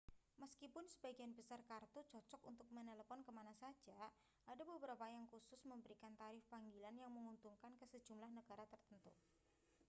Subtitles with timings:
[0.43, 4.01] meskipun sebagian besar kartu cocok untuk menelepon ke mana saja
[4.51, 9.11] ada beberapa yang khusus memberikan tarif panggilan yang menguntungkan ke sejumlah negara tertentu